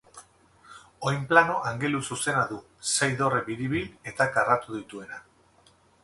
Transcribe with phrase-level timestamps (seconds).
[1.09, 2.57] Oinplano angeluzuzena du,
[2.93, 5.21] sei dorre biribil eta karratu dituena.